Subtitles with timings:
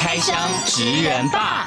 [0.00, 1.59] 开箱职人吧。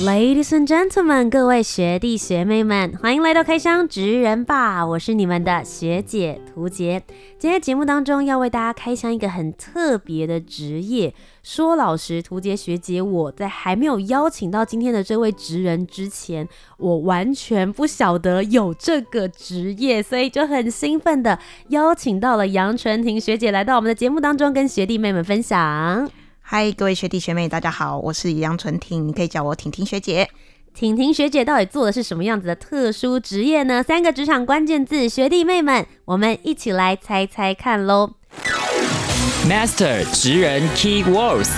[0.00, 7.02] ，Ladies and gentlemen，各位学弟学妹们，欢迎来到开箱职人吧，我是你们的学姐涂洁。
[7.38, 11.14] 今天节目当中要为大家开箱一个很特别的职业。
[11.42, 21.38] 说老实，涂洁学姐，我在还没有邀请到今天的这位职人之前，我完全不晓得有这个职业，所以就很兴奋的
[21.68, 26.10] 邀请到了杨纯婷学姐来到我们的节目当中，跟学弟妹们分享。
[26.52, 30.28] 嗨，各位学弟学妹，大家好，我是杨纯婷，你可以叫我婷婷学姐。
[30.74, 33.84] 婷婷学姐到底做的是什么样子的特殊职业呢？
[33.84, 38.14] 三个职场关键字，学弟妹们，我们一起来猜猜看喽。
[39.48, 41.52] Master 职人 Key Words。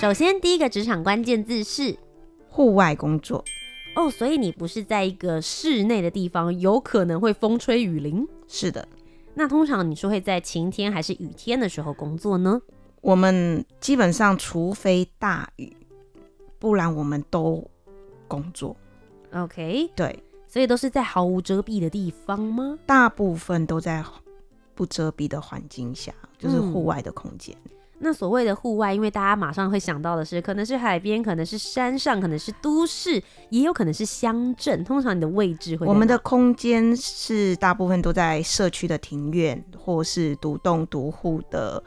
[0.00, 1.96] 首先，第一个职场关键字是
[2.48, 3.44] 户外工作。
[3.96, 8.24] 哦，所以你不是在一个室内的地方，有可能会风吹雨淋。
[8.46, 8.86] 是的。
[9.34, 12.60] 那通常你是会在晴天还是雨天的时候工作呢？
[13.00, 15.76] 我们基本上，除非大雨，
[16.58, 17.68] 不然我们都
[18.26, 18.76] 工作。
[19.32, 19.90] OK。
[19.94, 20.22] 对。
[20.46, 22.78] 所以都是在毫无遮蔽的地方吗？
[22.86, 24.04] 大部分都在。
[24.76, 27.56] 不遮蔽的环境下，就是户外的空间。
[27.66, 27.70] 嗯。
[27.98, 34.82] 那所谓的户外，因为大家马上会想到的是，可能是海边，可能是山上，可能是都市，也有可能是乡镇。
[34.84, 41.82] 通常你的位置会，我们的空间是大部分都在社区的庭院，或是独栋独户的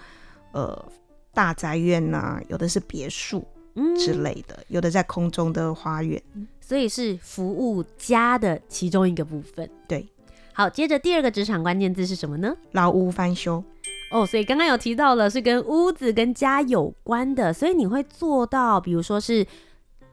[0.53, 0.85] 呃
[1.33, 3.45] 大宅院呐、啊，有的是别墅
[3.97, 6.21] 之类的，嗯，有的在空中的花园，
[6.61, 9.69] 所以是服务家的其中一个部分。
[9.87, 10.07] 对。
[10.53, 12.55] 好，接着第二个职场关键字是什么呢？
[12.71, 13.63] 老屋翻修。
[14.09, 19.45] 哦，所以刚刚有提到了是跟屋子跟家有关的，所以你会做到，比如说是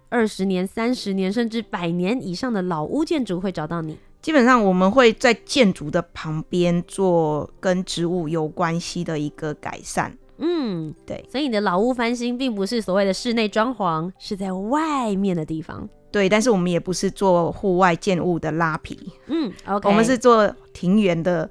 [0.09, 3.99] 二十年、三十年甚至百年以上的老屋建筑会找到你。
[4.21, 10.17] 基本上我们会在建筑的旁边做跟植物有关系的一个改善。
[10.39, 15.89] 嗯，对，所以你的老屋翻新并不是所谓的室内装潢，是在外面的地方。
[16.11, 21.49] 对，但是我们也不是做户外建物的拉皮，嗯，OK，我们是做庭园的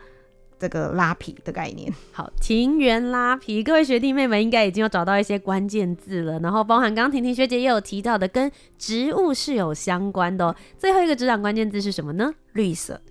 [0.63, 1.93] 这个拉皮的概念。
[2.13, 10.55] 好，情缘拉皮，各位学弟妹们应该已经有找到一些关键字了，然后包含刚刚婷婷学姐也有提到的，跟植物是有相关的哦。
[10.77, 12.33] 最后一个职场关键字是什么呢？
[12.53, 13.01] 绿色，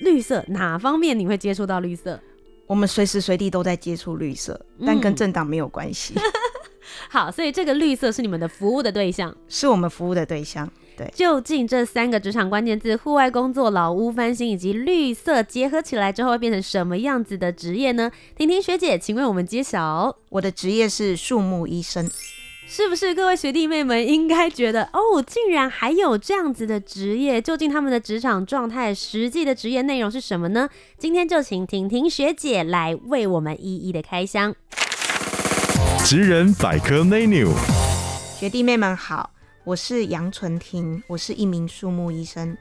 [0.00, 2.20] 绿色哪方面你会接触到绿色？
[2.66, 6.12] 我们随时随地都在接触绿色，但跟政党没有关系。
[6.16, 6.20] 嗯
[7.08, 10.70] 好，所以这个绿色是你们的服务的对象，是我们服务的对象。
[10.96, 18.10] 对，究竟这三个职场关键字——户外工作、老屋翻新以及绿色结合起来之后，会变成什么样子的职业呢？
[18.36, 20.16] 婷婷学姐，请为我们揭晓。
[20.28, 22.08] 我的职业是树木医生，
[22.68, 23.14] 是不是？
[23.14, 27.42] 各位学弟妹们应该觉得，哦，竟然还有这样子的职业？
[27.42, 30.68] 究竟他们的职场状态、实际的职业内容是什么呢？
[30.96, 34.54] 今天就请婷婷学姐来为我们一一的开箱。
[36.04, 37.48] 职人百科 menu，
[38.38, 39.30] 学弟妹们好，
[39.64, 42.54] 我是杨纯婷，我是一名树木医生。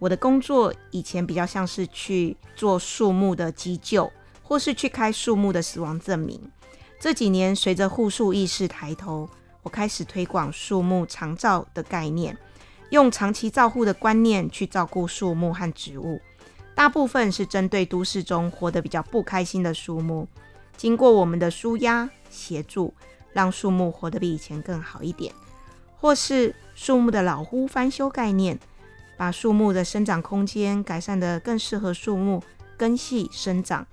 [0.00, 4.10] 我的工作以前比较像是去做树木的急救，
[4.42, 6.40] 或是去开树木的死亡证明。
[6.98, 9.30] 这几年随着护树意识抬头，
[9.62, 12.36] 我开始推广树木长照的概念，
[12.90, 16.20] 用长期照护的观念去照顾树木和植物。
[16.74, 20.26] 大部分是针对都市中活得比较不开心的树木，
[20.76, 22.10] 经过我们的舒压。
[22.30, 22.92] 协助
[23.32, 25.32] 让树木活得比以前更好一点，
[26.00, 28.58] 或是树木的老屋翻修概念，
[29.16, 32.42] 把树木的生长空间改善得更适合树木
[32.76, 33.86] 根系生长。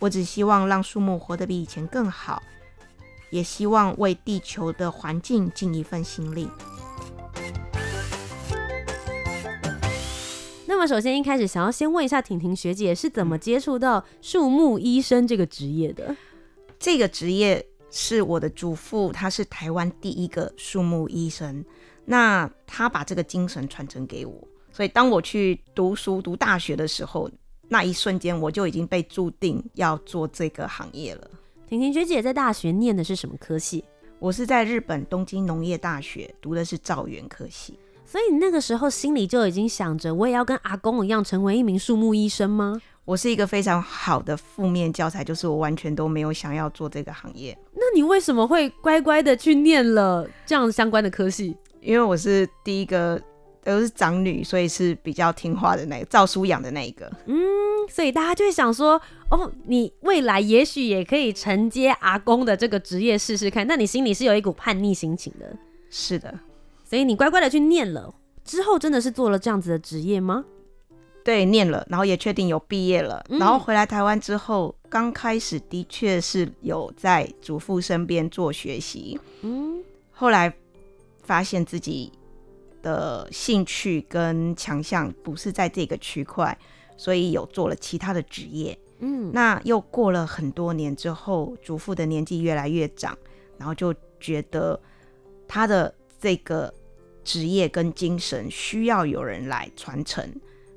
[0.00, 2.42] 我只希望让树木活得比以前更好，
[3.30, 6.48] 也希望为地球的环境尽一份心力。
[10.66, 16.16] 那么，首先一开始想要先问一下婷婷学姐是怎么接触到树木医生这个职业的？
[16.78, 21.64] 这个职业是我的祖父，他是台湾第一个树木医生。
[22.04, 27.30] 那他把这个精神传承给我，所以当我去读书、读大学的时候，
[27.68, 31.30] 那一瞬间我就已经被注定要做这个行业了。
[31.68, 33.84] 婷婷学姐在大学念的是什么科系？
[34.18, 37.78] 我是在日本东京农业大学读的是造园科系。
[38.04, 42.82] 所以你那个时候心里就已经想着，我也要跟阿公一样成为一名树木医生吗？
[43.04, 47.56] 我是一个非常好的负面教材，就是我完全都没有想要做这个行业。
[47.74, 51.56] 那你为什么会乖乖的去念了这样相关的科系？
[51.80, 53.20] 因为我是第一个，
[53.64, 57.10] 都是长女，所以是比较听话的那个，照书养的那一个。
[57.26, 57.36] 嗯，
[57.88, 59.00] 所以大家就会想说，
[59.30, 63.66] 哦，你未来也许也可以承接阿公的这个职业试试看。
[63.66, 65.56] 那你心里是有一股叛逆心情的。
[65.88, 66.38] 是的，
[66.84, 68.14] 所以你乖乖的去念了，
[68.44, 70.44] 之后真的是做了这样子的职业吗？
[71.22, 80.52] 对，念了，然后也确定有毕业了，嗯、然后回来台湾之后，刚开始的确是有在祖父身边做学习，嗯，后来
[81.22, 82.10] 发现自己
[82.82, 86.56] 的兴趣跟强项不是在这个区块，
[86.96, 93.16] 所以有做了其他的职业，嗯，那又过了很多年之后，祖父的年纪越来越长，
[93.58, 94.80] 然后就觉得
[95.46, 96.72] 他的这个
[97.22, 100.26] 职业跟精神需要有人来传承。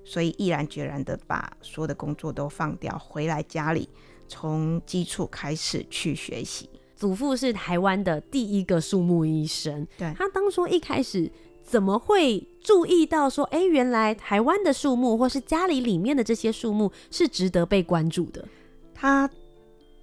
[0.04, 3.88] 所以毅然决然的把所有的工作都放掉，回来家里
[4.28, 6.70] 从基础开始去学习。
[6.96, 11.30] 祖父是台湾的第一个树木医生，对，他当初一开始
[11.62, 18.48] 怎么会注意到说，哎、欸，原来台湾的树木或是家里里面的这些树木是值得被关注的？
[18.94, 19.30] 他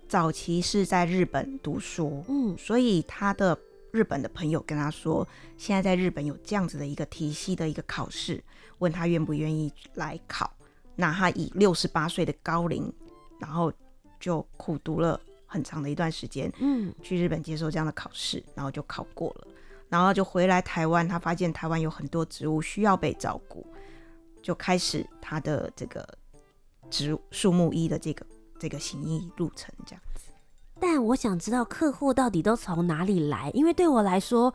[0.08, 3.58] 早期是在日本读书，嗯，所以他的
[3.92, 5.26] 日本的朋友跟他说，
[5.56, 8.42] 现在在日本有这样子的一个体系的一个考试。
[8.78, 10.50] 问他愿不愿意来考，
[10.96, 12.90] 那他以六十八岁的高龄，
[13.38, 13.70] 然后
[14.18, 19.46] 就苦读了很长的一段时间，嗯，去日本接受这样的考试，然后就考过了，
[19.90, 23.66] 然后就回来台湾，他发现台湾有很多植物需要被照顾，
[24.42, 26.08] 就开始他的这个
[26.88, 28.24] 植树木医的这个
[28.58, 30.29] 这个行医路程这样子。
[30.80, 34.52] 但我想知道客户到底都从哪里来，因为对我来说。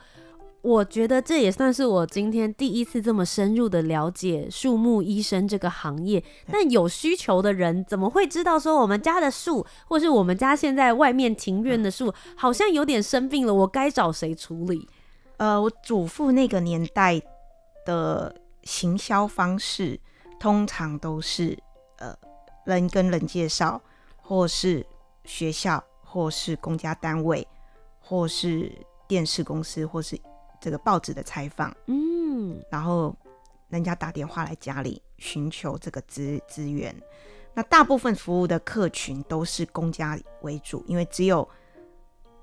[0.61, 6.23] 我觉得这也算是我今天第一次这么深入的了解树木医生这个行业。
[6.51, 14.89] 但有需求的人怎么会知道说我们家的树，或是我们家现在外面庭院的树好像有点生病了，我该找谁处理？
[15.37, 17.21] 呃，我祖父那个年代
[17.85, 19.99] 的行销方式，
[20.39, 21.55] 通常都是
[21.99, 22.11] 呃
[22.65, 23.79] 人跟人介绍，
[24.19, 24.83] 或是
[25.25, 25.83] 学校，
[26.15, 27.45] 或是公家单位，
[27.99, 28.71] 或是
[29.05, 30.17] 电视公司，或是。
[30.61, 33.15] 这个报纸的采访，嗯，然后
[33.67, 36.95] 人家打电话来家里寻求这个资资源，
[37.53, 41.47] 那大部分服务的客群都是公家为主，因为只有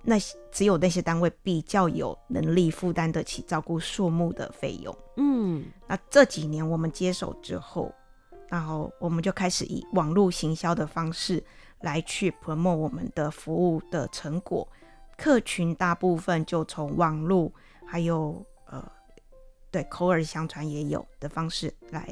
[0.03, 7.93] 那些只有那些单位比较有能力负担得起照顾树木的费用，嗯，那这几年我们接手之后，
[8.47, 11.43] 然后我们就开始以网络行销的方式
[11.83, 14.67] 来去 promote 我们的服务的成果，
[15.17, 17.53] 客群大部分就从网络。
[17.85, 18.83] 还有呃，
[19.71, 22.09] 对，口耳相传也有的方式来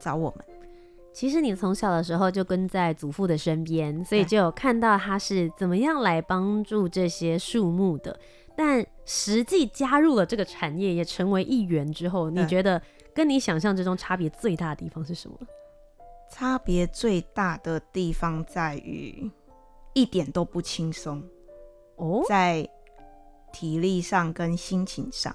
[0.00, 0.44] 找我们。
[1.12, 8.18] 其实你从小的时候就跟在祖父的身边，所以就有看到他是怎么样来帮助这些树木的。
[8.56, 12.82] 但实际加入了这个产业，也成为一员之后，你觉得
[13.14, 15.36] 跟你想象之中差别最大的地方是什么？
[16.30, 19.30] 差别最大的地方在于
[19.94, 21.22] 一点都不轻松
[21.96, 22.68] 哦，在。
[23.50, 25.34] 体力上跟心情上，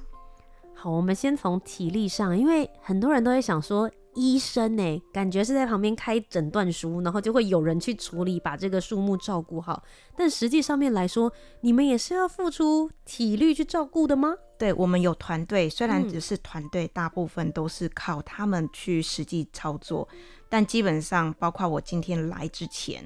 [0.75, 9.81] 好，我们先从体力上，因为很多人都会想说，医生呢，感觉是在旁边开诊断书，然后就会有人去处理，把这个树木照顾好。
[10.15, 14.35] 但实际上面来说，你们也是要付出体力去照顾的吗？
[14.59, 20.07] 对，我们有团队，虽然只是团队，大部分都是靠他们去实际操作，
[20.53, 23.03] 但基本上，包括我今天来之前，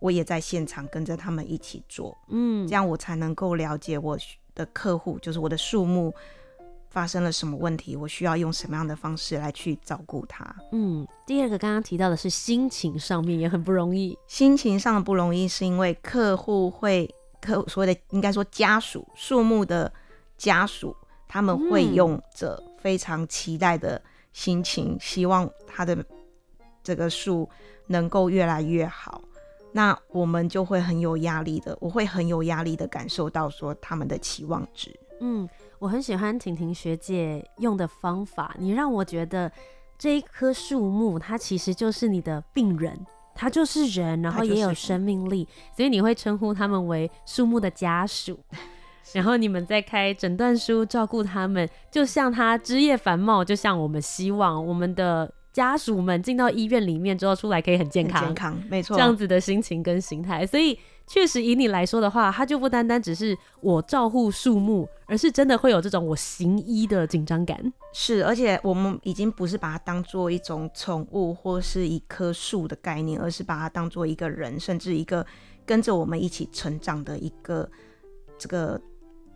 [0.00, 4.18] 我也在现场跟着他们一起做，嗯，这样我才能够了解我。
[4.52, 6.12] 的客户就是我的树木
[6.90, 10.54] 发生了什么问题，我需要用什么样的方式来去照顾它。
[10.72, 17.08] 嗯，第二个刚刚提到的是心情上面也很不容易，心情上的不容易是因为客户会
[17.40, 19.90] 客所谓的应该说家属树木的
[20.36, 20.94] 家属，
[21.26, 24.02] 他们会用着非常期待的
[24.32, 26.04] 心情，希望他的
[26.82, 27.48] 这个树
[27.86, 29.22] 能够越来越好。
[29.72, 34.92] 那我们就会很有压力的，我会很有压力的感受到说他们的期望值。
[35.20, 39.52] 嗯，我很喜欢婷婷学姐用的方法，你让我觉得
[39.96, 42.98] 这一棵树木它其实就是你的病人，
[43.34, 45.46] 它就是人，然后也有生命力，
[45.76, 48.40] 所以你会称呼他们为树木的家属。
[49.12, 67.72] 然后你们在开诊断书照顾他们，就像他枝叶繁茂，就像我们希望我们的家属们进到医院里面之后出来可以很健康，健康没错，这样子的心情跟心态，所以确实以你来说的话，它就不单单只是我照护树木，而是真的会有这种我行医的紧张感。
[67.92, 75.26] 是，而且我们已经不是把它当做一种宠物或是一棵树的概念，而是把它当做一个人，甚至一个
[75.66, 77.68] 跟着我们一起成长的一个
[78.38, 78.80] 这个。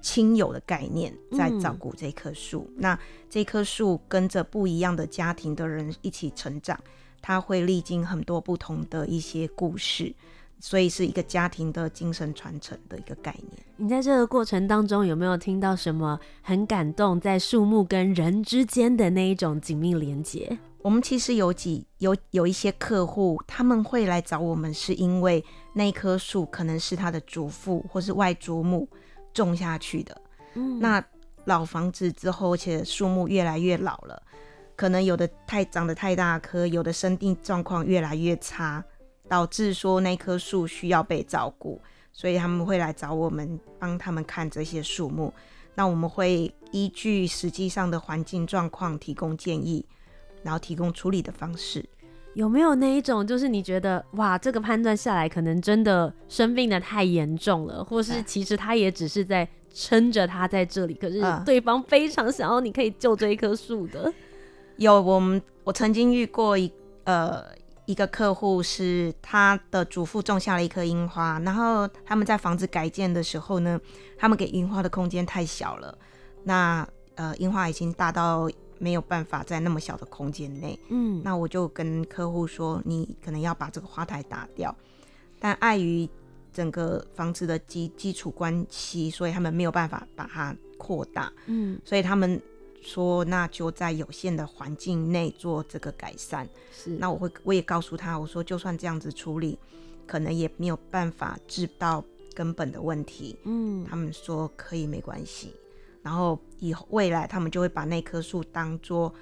[0.05, 2.99] 亲友的概念在照顾这棵树，嗯、那
[3.31, 6.79] 这棵树跟着不一样的家庭的人一起成长，
[7.23, 10.15] 它会历经很多不同的一些故事，
[10.61, 13.65] 所以是一个家庭的精神传承的一个概念。
[13.79, 20.59] 你在这个过程当中有没有听到什么很感动，在树木跟人之间的那一种紧密连接？
[20.83, 25.43] 我们其实有几有有一些客户，他们会来找我们，是因为
[25.73, 28.87] 那棵树可能是他的祖父或是外祖母。
[29.35, 30.23] 种下去的，
[30.55, 31.05] 嗯，那
[31.45, 34.23] 老房子之后，而且树木越来越老了，
[34.75, 38.83] 可能有的太长得太大棵，有的生病状况越来越差，
[39.29, 41.79] 导致说那棵树需要被照顾，
[42.13, 45.31] 所以他们会来找我们帮他们看这些树木。
[45.75, 49.85] 那我们会依据实际上的环境状况提供建议，
[50.43, 51.85] 然后提供处理的方式。
[52.35, 64.13] 有没有那一种，就是你觉得哇，这个判断下来可能真的生病的太严重了，或是其实他也只是在撑着他在这里，可是对方非常想要你可以救这一棵树的。
[64.77, 66.71] 有，我们我曾经遇过一
[67.05, 67.45] 呃
[67.87, 73.81] 一个客户，是他的祖父种下了一棵樱花，然后他们在房子改建的时候呢，
[74.19, 75.97] 他们给樱花的空间太小了，
[76.43, 78.51] 那呃樱花已经大到。
[78.79, 84.75] 没有办法在那么小的空间内，嗯，那我就跟客户说，你可能要把这个花台打掉，
[85.39, 86.09] 但碍于
[86.53, 92.41] 整个房子的基基础关系，所以他们没有办法把它扩大，嗯，所以他们
[92.81, 96.49] 说，那就在有限的环境内做这个改善。
[96.73, 99.59] 是，那我会我也告诉他，我说就算这样子处理，
[100.07, 102.05] 可能也没有办法治到
[102.35, 105.55] 根本的问题，嗯，他们说可以没关系。
[106.05, 109.13] 然后以后未来，他们就会把那棵树当做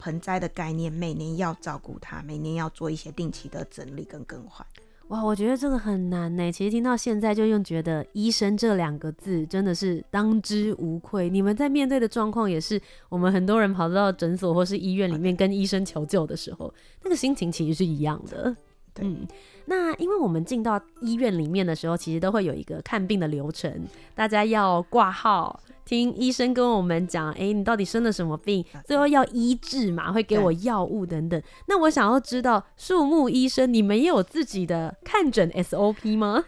[0.00, 4.66] 盆栽的概念，每年要照顾它，每年要做一些定期的整理跟更换。
[5.08, 6.50] 哇，我觉得这个很难呢。
[6.50, 11.30] 其实听到现在，就用觉得医生这两个字真的是当之无愧。
[11.30, 16.72] 你们在面对的状况，也是我们很多人跑到诊所或是医院里面跟医生求救的时候，
[17.02, 18.56] 那个心情其实是一样的。
[18.94, 19.04] 对。
[19.04, 19.26] 嗯
[19.66, 23.72] 那因为我们进到医院里面的时候，其实都会有一个看病的流程，
[24.14, 31.42] 大家要挂号，听医生跟我们讲，哎、欸，你到底生了什么病，最后要医治嘛，会给我药物等等。
[31.66, 36.44] 那我想要知道，树木医生，你们也有自己的看诊 SOP 吗？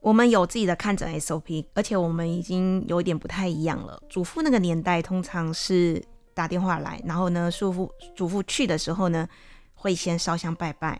[0.00, 4.02] 我们有自己的看诊 SOP，而且我们已经有一点不太一样了。
[4.08, 9.28] 祖父那个年代通常是打电话来，然后呢，叔父祖父去的时候呢，
[9.74, 10.98] 会先烧香拜拜。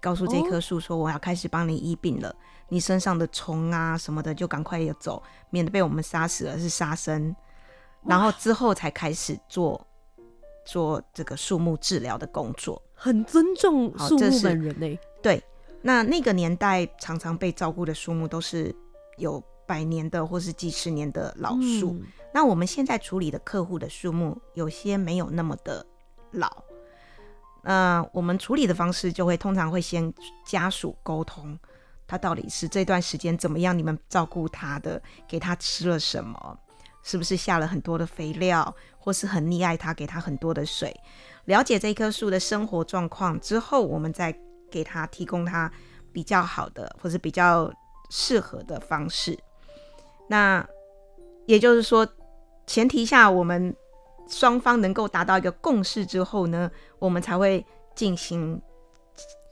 [0.00, 2.34] 告诉这棵树说：“我要开始帮你医病了，
[2.68, 7.36] 你身上的虫啊什么的就赶快要走，免得被我们杀死了，是杀生。
[8.06, 9.86] 然后之后才开始做
[10.64, 14.98] 做这个树木治疗的工作，很尊重树木本人呢。
[15.22, 15.42] 对，
[15.82, 18.74] 那那个年代常常被照顾的树木都是
[19.18, 21.90] 有百年的或是几十年的老树。
[21.90, 25.84] 嗯、那我们现在处理的客户的树木，有些没有那么的
[26.30, 26.50] 老。”
[27.62, 30.12] 那我们处理的方式就会通常会先
[30.46, 31.58] 家属沟通，
[32.06, 36.58] 他到底是这段时间怎么样，你们照顾他的，给他吃了什么，
[37.02, 40.98] 是不是下了很多的肥料，或是很溺爱他，给他很多的水，
[41.44, 44.34] 了解这棵树的生活状况之后，我们再
[44.70, 45.70] 给他提供他
[46.12, 47.70] 比较好的或是比较
[48.08, 49.38] 适合的方式。
[50.28, 50.66] 那
[51.46, 52.08] 也就是说，
[52.66, 53.76] 前提下我们。
[54.30, 56.70] 双方能够达到一个共识之后呢，
[57.00, 58.58] 我们才会进行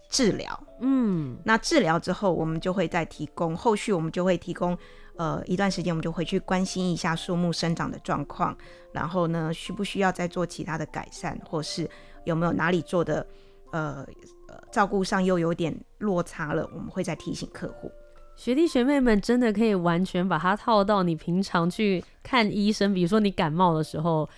[0.08, 0.64] 治疗。
[0.80, 4.78] 嗯，那治疗之后，我们就会再提供后续，我们就会提供
[5.16, 8.56] 呃一段时间，我们就回去关心一下树木生长的状况，
[8.92, 11.90] 然后呢，需不需要再做其他的改善，或是
[12.22, 13.26] 有没有哪里做的
[13.72, 14.06] 呃
[14.48, 17.90] 呃照顾上又有点落差了，我们会再提醒客户。
[18.36, 24.28] 学弟学妹们真的可以完全把它套到你平常去看医生，比如说你感冒的时候。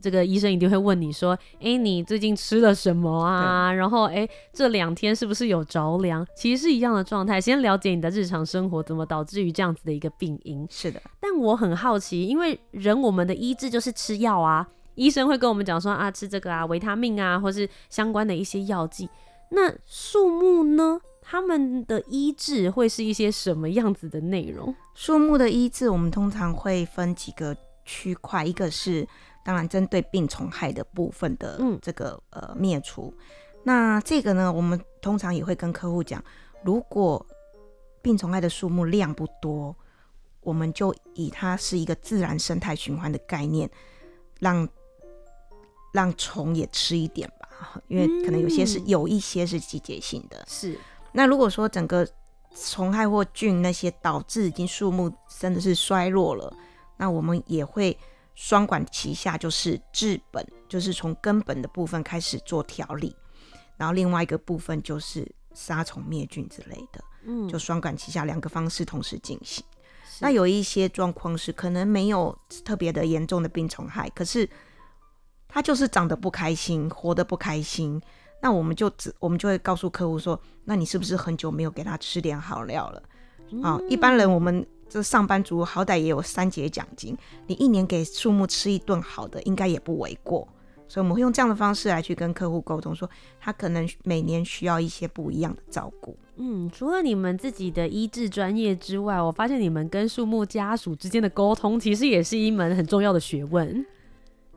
[0.00, 3.72] 这个医生一定会问你说：“哎，你最近吃了什么啊？
[3.72, 6.24] 然后，哎，这两天是不是有着凉？
[6.36, 7.40] 其实是一样的状态。
[7.40, 10.66] 先了解你的日常生活怎么导致于这样子的一个病因。
[10.70, 14.66] 是的，但我很好奇，因为人我们的医治就是吃药啊。
[14.94, 19.08] 医生会跟我们讲说啊，吃这个啊，维他命啊，或是相关的一些药剂。
[19.50, 21.00] 那树木呢？
[21.28, 24.72] 他们的医治会是一些什么样子的内容？
[24.94, 29.06] 树木的医治，我们通常会分几个区块，一个是。
[29.46, 33.14] 当然针对病虫害的部分的这个、嗯、呃灭除。
[33.62, 36.20] 那这个呢，我们通常也会跟客户讲，
[36.64, 37.24] 如果
[38.02, 39.72] 病虫害的数目量不多，
[40.40, 43.70] 我们就以它是一个自然生态循环的概念，
[44.40, 44.68] 让
[45.92, 50.44] 让虫也吃一点吧， 因为可能有些是、嗯、有一些是季节性的。
[50.48, 50.76] 是。
[51.12, 52.04] 那如果说整个
[52.52, 56.52] 虫害或菌那些导致已经树木真的是衰落了，
[56.96, 57.96] 那我们也会
[58.36, 63.16] 双管齐下，就是治本，就是从根本的部分开始做调理。
[63.76, 69.64] 然后另外一个部分就是杀虫灭菌之类的，嗯，就双管齐下，两个方式同时进行。
[70.20, 74.48] 那有一些状况是可能没有特别的严重的病虫害，可是
[75.48, 78.00] 它就是长得不开心，活得不开心。
[78.40, 83.02] 那我们就只我们就会告诉客户说，那你是不是很久没有给他吃点好料了？
[83.62, 87.16] 啊、嗯，一般人我们这上班族好歹也有三节奖金，
[87.46, 90.46] 你一年给树木吃一顿好的，应该也不为过。
[90.88, 96.16] 所以我们会用这样的方式来去跟客户沟通，说他可能每年需要一些不一样的照顾。
[96.36, 103.84] 嗯，除了你们自己的医治专业之外，我发现你们跟树木家属之间的沟通，其实也是一门很重要的学问。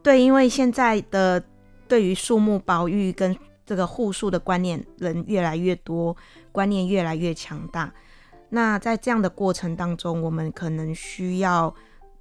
[0.04, 1.44] 对，因为现在的
[1.88, 6.16] 对于树木保育跟这个护树的观念人越来越多，
[6.52, 7.92] 观念越来越强大。
[8.50, 11.74] 那在这样的过程当中，我们可能需要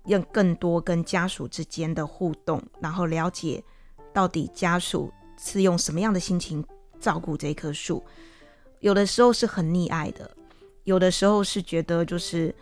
[0.07, 3.63] 用更多跟家属之间的互动，然后了解。
[4.11, 6.65] 到底家属是用什么样的心情
[6.99, 8.03] 照顾这棵树？
[8.81, 10.29] 有的时候是很溺爱的，
[10.83, 12.53] 有的时候是觉得就是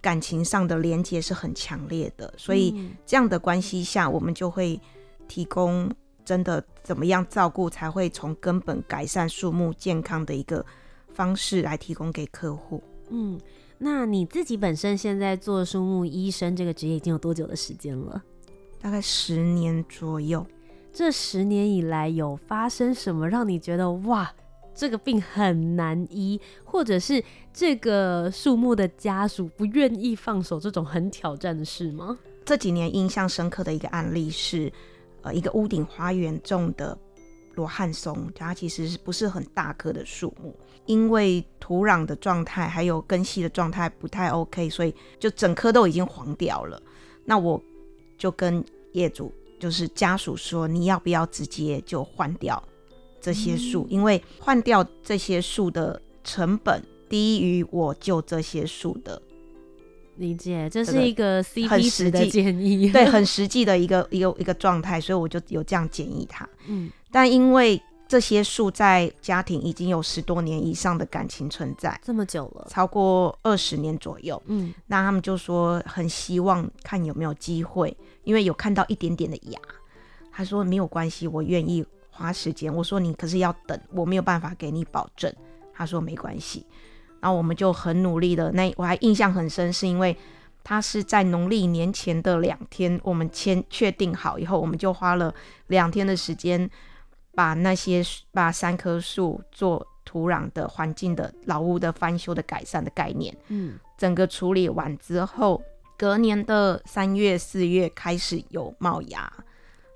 [0.00, 2.34] 感情上的连接是很强烈的。
[2.36, 4.80] 所以这样的关系下，我们就会
[5.28, 5.88] 提供
[6.24, 10.64] 真的怎么样照顾才会从根本改善树木健康的一个
[11.12, 12.82] 方式来提供给客户。
[13.10, 13.40] 嗯，
[13.78, 18.22] 那你自己本身现在做树木医生这个职业已经有多久的时间了？
[18.80, 20.46] 大概十年左右。
[20.92, 24.32] 这十年以来有发生什么让你觉得哇，
[24.74, 32.16] 这个病很难医，或者是这个树木的家属不愿意放手这种很挑战的事吗？
[32.44, 34.72] 这几年印象深刻的一个案例是，
[35.22, 36.96] 呃，一个屋顶花园种的
[37.56, 40.54] 罗汉松，它其实是不是很大棵的树木，
[40.86, 46.80] 因为土壤的状态还有根系的状态不太 OK，所以就整棵都已经黄掉了。
[47.24, 47.62] 那我
[48.18, 49.32] 就跟业主。
[49.56, 52.62] 就是家属说，你要不要直接就换掉
[53.18, 53.86] 这些树？
[53.88, 59.22] 嗯，因为换掉这些树的成本低于我救这些树的。
[60.16, 66.46] 理解，这是一个 CP 值的建议，对，很 实际的一个一个一个状态，所以我就有这样建议他。
[66.66, 74.42] 嗯，但因为这些树在家庭已经有十多年以上的感情存在，这么久了，超过二十年左右。
[74.46, 77.96] 嗯，那他们就说很希望看有没有机会。
[78.24, 79.60] 因为有看到一点点的芽，
[80.32, 82.74] 他说没有关系，我愿意花时间。
[82.74, 85.32] 我说你可是要等，我没有办法给你保证。
[85.72, 86.66] 他说没关系，
[87.20, 88.50] 然后我们就很努力的。
[88.50, 90.16] 那我还印象很深，是因为
[90.64, 95.32] 他是在农历年前的两天，我们签确定好以后，我们就花了
[95.68, 96.68] 两天的时间，
[97.34, 105.62] 把那些把三棵树做土壤的环境的老屋的翻修的改善的概念，嗯，整个处理完之后。
[105.96, 109.32] 隔年的三月、四月开始有冒芽，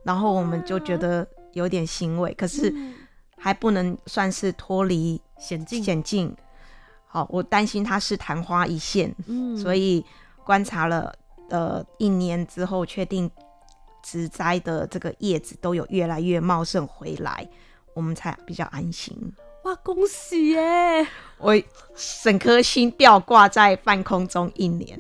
[0.05, 2.73] 然后我们就觉得有点欣慰，可是
[3.37, 5.83] 还不能算是脱离险境。
[5.83, 6.35] 险境，
[7.05, 10.03] 好，我担心它是昙花一现，嗯，所以
[10.45, 11.13] 观察了
[11.51, 13.29] 呃一年之后，确定
[14.03, 17.49] 植栽的这个叶子都有越来越茂盛回来，
[17.95, 19.17] 我们才比较安心。
[19.65, 21.07] 哇，恭喜耶！
[21.39, 21.55] 我
[22.23, 24.99] 整颗心吊挂在半空中一年。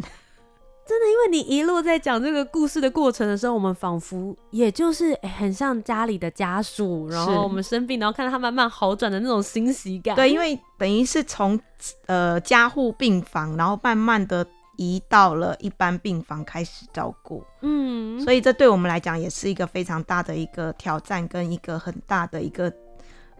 [0.84, 10.16] 真的，因为你一路在讲这个故事的过程的时候，我们仿佛也就是、欸、很像家里的家属，然后我们生病，然后看到他慢慢好转的那种欣喜感。
[10.16, 11.60] 对，因为等于是从
[12.06, 14.46] 呃加护病房，然后慢慢的
[14.78, 17.44] 移到了一般病房开始照顾。
[17.60, 22.72] 嗯，所以这对我们来讲也是一个非常大的一个挑战，跟一个很大的一个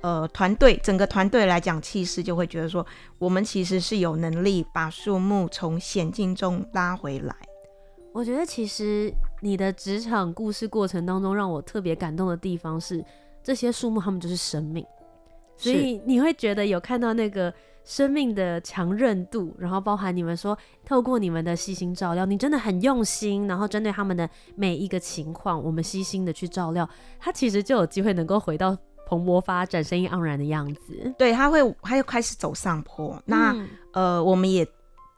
[0.03, 2.85] 呃团队，整个团队来讲，气势就会觉得说，
[3.18, 7.35] 我们其实是有能力把树木从险境中拉回来。
[8.12, 13.05] 我觉得其实你的职场故事过程当中，让我特别感动的地方是，
[13.44, 14.85] 这些树木它们就是生命，
[15.57, 17.53] 所以你会觉得有看到那个
[17.88, 26.87] 生命的强韧度，然后包含你们说透过你们的细心照料，你真的很用心，然后针对他们的每一个情况，我们细心的去照料，
[27.18, 31.14] 他其实就有机会能够回到蓬勃发展、生意盎然的样子。
[31.16, 33.20] 对，他会，他又开始走上坡。
[33.24, 34.68] 那、嗯、呃，我们也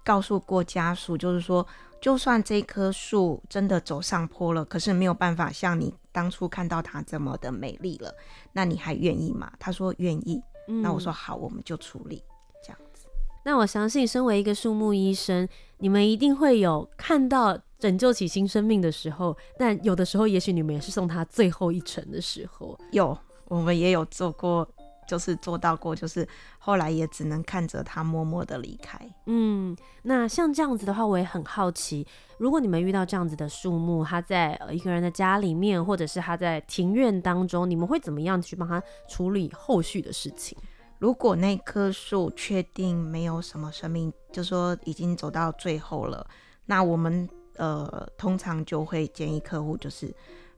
[0.04, 1.66] 告诉过家属，就是说。
[2.00, 8.10] 就算这棵树真的走上坡了，可是没有办法像你当初看到它这么的美丽了，
[8.54, 9.52] 那你还愿意吗？
[9.58, 10.40] 他说愿意。
[10.68, 12.24] 嗯、那我说好，我们就处理
[13.50, 22.78] 那我相信，身为一个树木医生，你们一定会有看到拯救起新生命的时候，但有的时候，也许你们也是送他最后一程的时候。
[22.92, 24.68] 有，我们也有做过。
[25.08, 26.24] 就是做到过，就是
[26.60, 28.96] 后来也只能看着他默默的离开。
[29.26, 32.06] 嗯，那像这样子的话，我也很好奇，
[32.38, 40.56] 如果你们遇到这样子的树木，他在一个人的家里面，或者是他在庭院当中，你们会怎么样去帮他处理后续的事情？
[41.00, 46.24] 如果那棵树确定没有什么生命，就说已经走到最后了，
[46.66, 50.14] 那我们呃通常就会建议客户就是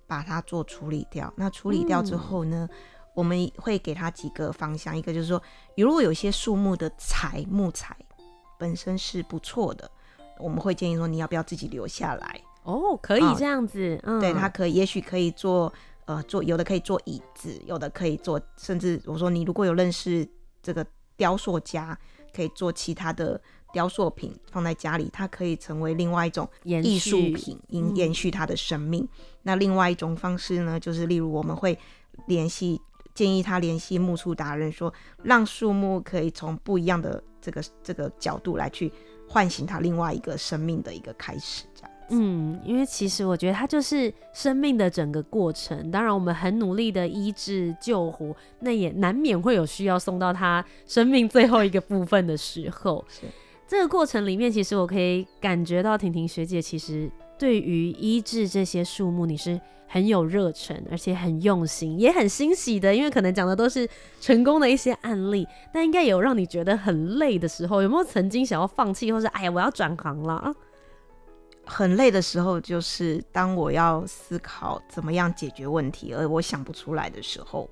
[0.07, 1.33] 把它做处理掉。
[1.37, 2.69] 那处理掉之后呢？
[2.71, 2.77] 嗯
[3.15, 5.39] 我们会给他几个方向，一个就是说，
[5.77, 7.95] 如果有些树木的材木材
[8.59, 9.91] 本身是不错的，
[10.39, 12.41] 我们会建议说，你要不要自己留下来？
[12.63, 15.71] 哦，可以这样子，哦、嗯，对，它可以，也许可以做，
[16.07, 20.29] 呃，做有的可以做椅子，有的可以做，甚至我说你如果有认识
[20.63, 20.87] 这个
[21.17, 21.99] 雕塑家，
[22.35, 23.41] 可以做其他的
[23.73, 29.03] 雕塑品放在家里，它可以成为另外一种艺术品，延延续它的生命。
[29.03, 29.09] 嗯、
[29.43, 31.79] 那另外一种方式呢，就是例如我们会
[32.27, 32.81] 联系。
[33.15, 38.91] 建议他联系木树达人说，说让树木可以从不一样的这个这个角度来去
[39.29, 41.92] 唤醒他另外一个生命的一个开始，这样。
[42.13, 45.91] 嗯，因为其实我觉得它就是生命的整个过程。
[45.91, 53.05] 当然，我们很努力的医治救活，那也难免会有需要送到他生命最后一个部分的时候。
[53.11, 53.23] 是
[53.67, 59.61] 这个过程里面，其实我可以感觉到婷婷学姐其实对于医治这些树木，你是。
[59.93, 63.87] 很有热忱，而且很用心，也很欣喜的，因为可能讲的都是
[64.23, 70.55] 成功的一些案例，但应该有让你觉得很累的时候，有没有曾经想要放弃，或是哎呀我要转行了啊？
[71.65, 77.69] 很累的时候，就是当我要思考怎么样解决问题，而我想不出来的时候，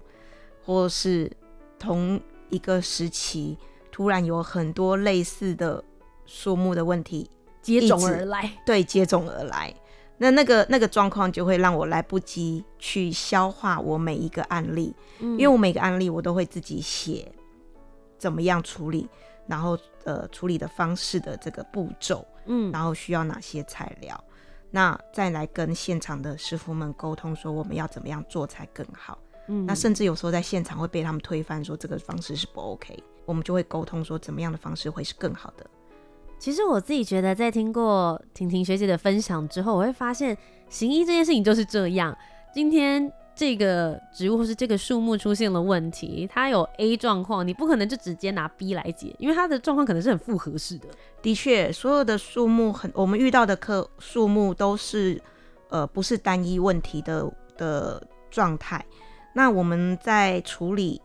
[0.65, 1.31] 或是
[1.79, 3.59] 同一个时期
[3.91, 5.83] 突然有很多类似的
[6.25, 7.29] 数目的问题
[7.61, 9.75] 接踵而来，对，接踵而来。
[10.19, 17.33] 那那个那个状况就会让我来不及去消化我每一个案例，嗯，因为我每个案例我都会自己写，
[18.19, 19.09] 怎么样处理，
[19.47, 24.23] 然后呃处理的方式的这个步骤，嗯，然后需要哪些材料，
[24.71, 35.65] 那再来跟现场的师傅们沟通说我们要怎么样做才更好，嗯，那甚至有时候在现场会被他们推翻说这个方式是不 OK，我们就会沟通说怎么样的方式会是更好的。
[36.41, 40.37] 其实我自己觉得，在听过婷婷学姐的分享之后，我会发现
[40.69, 42.17] 行医这件事情就是这样。
[42.53, 50.89] 今天这个植物或是这个树木出现了问题，它有 A 状况，你不可能就直接拿 B 来解，因为它的状况可能是很复合式的。
[51.23, 55.19] 的确，所有的树木很，我们遇到的棵树木都是
[55.71, 58.85] 呃不是单一问题的的状态。
[59.35, 61.01] 那我们在处理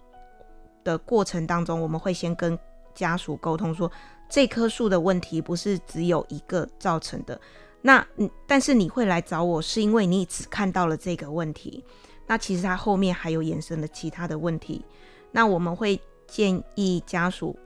[0.84, 2.60] 的过程当中，我们会先跟
[2.93, 3.89] 家属沟通说。
[4.28, 7.39] 这棵树的问题不是只有一个造成的，
[7.82, 11.86] 那嗯，但是你会来找我是因为你只看到了这个问题，
[12.27, 14.83] 那其实它后面还有衍生的其他的问题，
[15.31, 17.57] 那我们会建议家属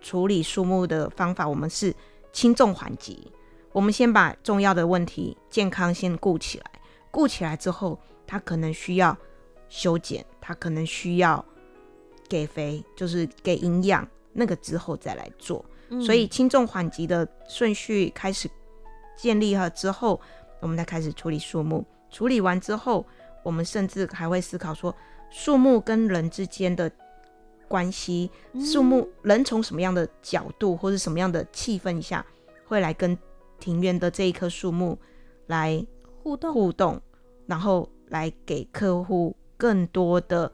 [0.00, 1.94] 处理树木的方法，我们是
[2.32, 3.30] 轻重缓急，
[3.72, 6.64] 我们先把重要的问题健康先顾起来，
[7.10, 9.16] 顾起来之后，它可能需要
[9.68, 11.44] 修剪，它可能需要
[12.28, 15.64] 给肥，就是给营养，那个之后再来做。
[16.00, 18.48] 所以轻重缓急的顺序开始
[19.16, 20.18] 建立了之后，
[20.60, 21.84] 我们再开始处理树木。
[22.10, 23.04] 处理完之后，
[23.42, 24.94] 我们甚至还会思考说，
[25.30, 26.90] 树木跟人之间的
[27.68, 28.30] 关系，
[28.64, 32.24] 树木人从什么样的角度或者什么样的气氛下，
[32.66, 33.16] 会来跟
[33.58, 34.98] 庭院的这一棵树木
[35.46, 35.86] 来
[36.22, 37.00] 互动互动，
[37.46, 40.52] 然后来给客户更多的。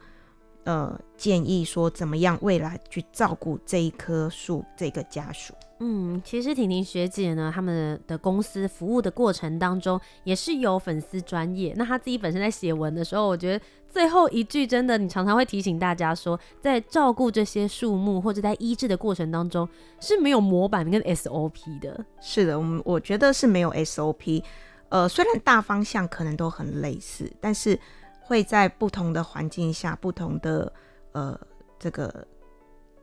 [0.65, 5.51] 呃，建议说怎么样未来去照顾这一棵树这个家属。
[5.79, 11.73] 嗯，其实婷婷学姐呢，他们的公司服务的过程当中也是有粉丝专业。
[11.77, 19.67] 那她自己本身在写文的时候，我觉得最后一句真的，你常常会提醒大家说，在照顾这些树木或者在医治的过程当中
[19.99, 22.05] 是没有模板跟 SOP 的。
[22.21, 24.43] 是的，我我觉得是没有 SOP。
[24.89, 27.79] 呃，虽然大方向可能都很类似，但是。
[28.21, 30.71] 会在不同的环境下、不同的
[31.13, 31.35] 呃
[31.79, 32.13] 这个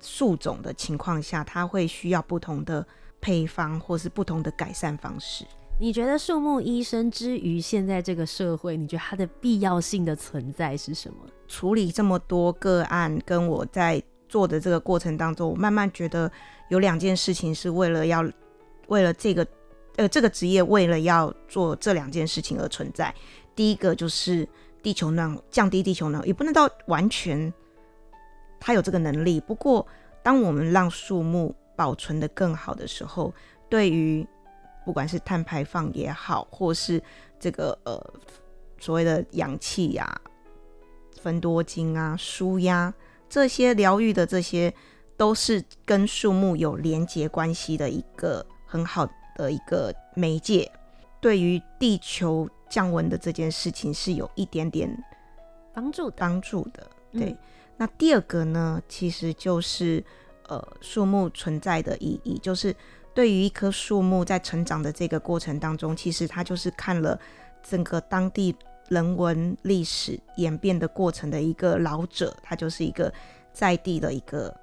[0.07, 2.87] 树种的情况下，它会需要不同的
[3.21, 5.45] 配方，或是不同的改善方式。
[5.81, 11.19] 你觉得树木医生之于现在这个社会，你觉得它的必要性的存在是什么？
[11.49, 16.31] 处理这么多个案，跟我在做的这个过程当中，我慢慢觉得
[16.71, 18.25] 有两件事情是为了要
[18.87, 19.47] 为了这个
[19.97, 23.13] 呃，这个职业为了要做这两件事情而存在。
[23.55, 24.49] 第一个就是
[24.83, 27.53] 地球暖，降低地球暖，也不能到完全，
[28.61, 29.41] 它有这个能力。
[29.41, 29.87] 不过，
[30.23, 33.33] 当我们让树木保存的更好的时候，
[33.69, 34.27] 对于
[34.85, 37.03] 不管是碳排放也好，或是
[37.39, 38.01] 这个呃
[38.79, 40.21] 所谓的氧气呀、啊、
[41.21, 42.93] 芬多精啊、舒压
[43.29, 44.73] 这些疗愈的这些，
[45.17, 50.71] 都是跟树木有连结关系的一个很好的一个媒介，
[51.21, 54.89] 对于地球降温的这件事情是有一点点
[55.75, 56.89] 帮助帮助的。
[57.13, 57.39] 对，嗯、
[57.77, 60.03] 那第二个呢，其实就是
[60.49, 62.75] 呃树木存在的意义，就是
[63.15, 67.19] 对于一棵树木在成长的这个过程当中，其实它就是看了
[67.63, 68.55] 整个当地
[68.89, 73.13] 人文历史演变的过程的一个老者，它就是一个
[73.53, 74.55] 在地的一个。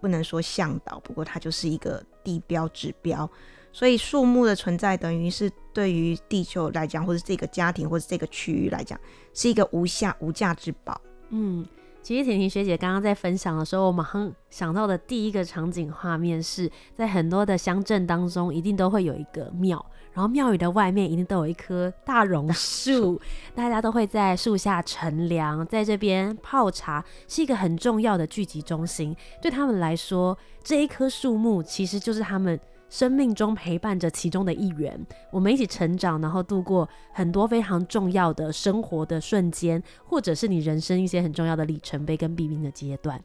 [0.00, 3.30] 不能说向导，不过它就是一个地标指标。
[3.72, 8.98] 所以树木的存在，等于是对于地球来讲，或者这个家庭，或者这个区域来讲，
[9.32, 11.00] 是一个无价无价之宝。
[11.28, 11.64] 嗯，
[12.02, 19.84] 其实婷婷学姐刚刚在分享的时候，我马上想到的第一个场景画面是在很多的乡镇当中，一定都会有一个庙。
[20.12, 23.18] 然后庙宇的外面一定都有一棵大榕树，
[23.54, 29.16] 大家都会在树下乘凉，在这边泡茶，是一个很重要的聚集中心。
[29.40, 32.60] 对他们来说，这一棵树木其实就是他们
[32.92, 35.00] 生命中陪伴着其中的一员。
[35.30, 43.18] 我们一起成长，然后度过很多非常重要的生活的瞬间，或者是你人生一些很重要的里程碑跟必经的阶段。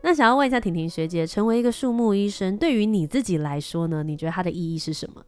[0.00, 4.02] 那想要问一下婷婷学姐，成为一个树木医生，对于你自己来说呢？
[4.02, 5.22] 你觉得它的意义是什么？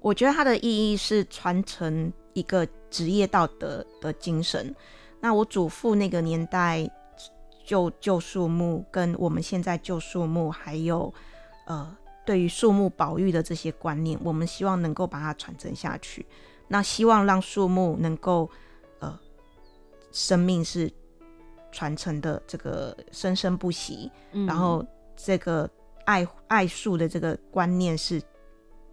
[0.00, 4.74] 我觉得它的意义是传承一个职业道德的精神。
[5.18, 6.86] 那我祖父那个年代
[7.64, 11.12] 救救树木，跟我们现在旧树木，还有
[11.66, 11.96] 呃
[12.28, 16.26] 对于树木保育的这些观念，我们希望能够把它传承下去。
[16.68, 18.50] 那希望让树木能够
[18.98, 19.18] 呃
[20.12, 20.92] 生命是
[21.72, 24.84] 传承的这个生生不息，嗯、然后
[25.16, 25.66] 这个
[26.04, 28.20] 爱爱树的这个观念是。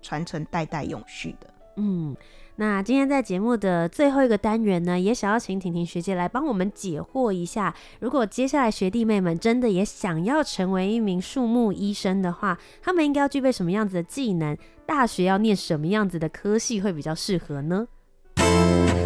[0.08, 1.52] 传承代代永续的。
[1.78, 2.15] 嗯，
[2.58, 7.76] 那今天在节目的最后一个单元呢，也想要请婷婷学姐来帮我们解惑一下。
[8.00, 14.58] 如果接下来学弟妹们真的也想要成为一名树木医生的话，他们应该要具备什么样子的技能？
[14.86, 17.88] 大学要念什么样子的科系会比较适合呢？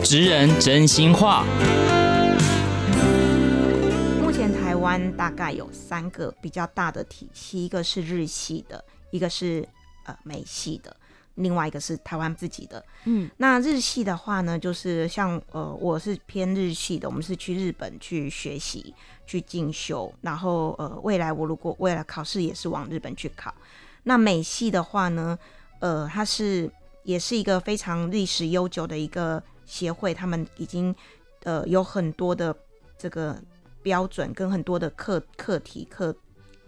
[0.04, 1.44] 职人真心话。
[4.22, 9.68] 目前台湾大概有三个比较大的体系，一个是日系的，一个是。
[10.06, 10.96] 呃，美系的，
[11.36, 12.84] 另外一个是台湾自己的。
[13.06, 18.94] 嗯，那日系的话呢，就是像呃，我是偏日系的，我们是去日本去学习、
[19.26, 23.54] 去进修，然后呃，未来我如果未来考试也是往日本去考。
[24.04, 25.38] 那美系的话呢，
[25.80, 26.70] 呃，它是
[27.04, 30.94] 也是一个非常历史悠久的一个协会，他们已经
[31.44, 32.56] 呃有很多的
[32.98, 33.42] 这个
[33.82, 36.14] 标准跟很多的课课题课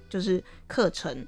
[0.10, 1.28] 就是课程。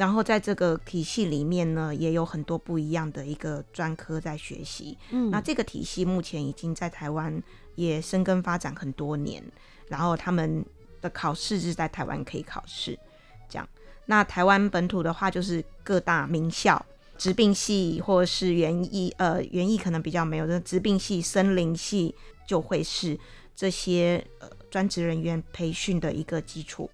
[0.00, 4.96] 然后在这个体系里面呢，也有很多不一样的一个专科在学习。
[5.10, 7.42] 嗯，那这个体系目前已经在台湾
[7.74, 9.44] 也生根发展很多年。
[9.88, 10.64] 然后他们
[11.02, 12.98] 的考试是在台湾可以考试，
[13.46, 13.68] 这样。
[14.06, 16.82] 那台湾本土的话，就是各大名校，
[17.18, 22.14] 植病系或者是园艺，呃，园艺可能比较没有的，植病系、森林系
[22.48, 23.20] 就会是
[23.54, 26.90] 这些呃专职人员培训的一个基础。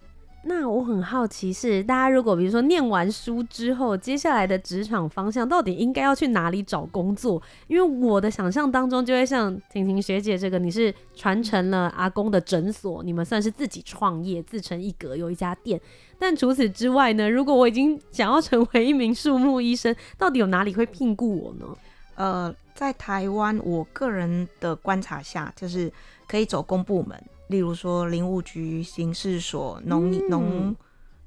[0.48, 7.42] 那我很好奇是，大家如果比如说念完书之后，接下来的职场方向到底应该要去哪里找工作？
[7.66, 15.80] 因为我的想象当中就会像婷婷学姐这个，你是传承了阿公的诊所，你们算是自己创业，自成一格，有一家店。
[16.18, 21.66] 但除此之外呢，如果我已经想要成为一名树木医生，到底有哪里会聘雇我呢？
[22.14, 25.92] 呃，在台湾，我个人的观察下，就是
[26.28, 27.20] 可以走公部门。
[27.48, 30.76] 例如说林务局、刑事所、农农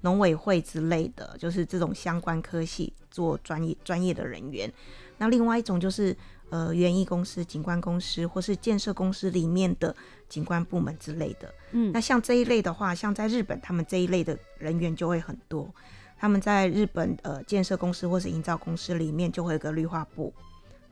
[0.01, 4.71] 农委会之类的，就是这种相关科系做专业专业的人员。
[5.17, 6.15] 那另外一种就是
[6.49, 9.95] 呃园艺公司、景观公司或是建设公司里面的
[10.29, 11.53] 景观部门之类的。
[11.71, 15.69] 嗯，那像这一类的话，像在日本，他们这一类的人员就会很多。
[16.17, 20.33] 他们在日本呃建设公司或是营造公司里面就会有个绿化部，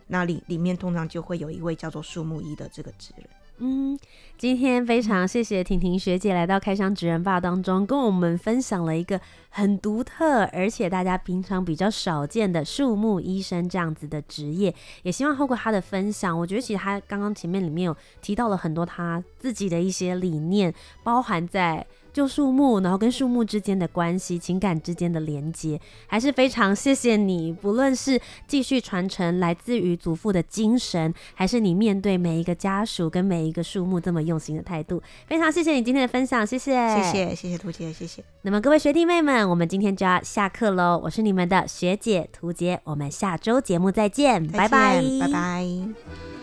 [0.08, 3.28] 那里里面通常就会有一位叫做树木医的这个职人。
[3.60, 3.98] 嗯，
[4.38, 14.74] 今天非常谢谢婷婷学姐来到开箱职人吧当中，跟我们分享了一个很独特，而且大家平常比较少见的树木医生这样子的职业。
[15.02, 21.86] 也希望透过她的分享，我觉得其实她刚刚前面里面有提到了很多她自己的一些理念，包含在。
[22.18, 27.54] 救树木，然后跟树木之间的关系、情感之间的连接，还是非常谢谢你。
[27.54, 38.24] 不论是继续传承来自于祖父的精神，还是你面对每一个家属跟每一个树木这么用心的态度，非常谢谢你今天的分享，谢谢，谢谢，谢谢图杰，谢谢。
[38.42, 41.00] 那么各位学弟妹们，我们今天就要下课喽。
[41.04, 46.37] 我是你们的学姐图杰，我们下周节目再见，再见拜拜，拜拜。